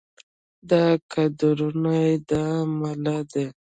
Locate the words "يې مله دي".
2.55-3.45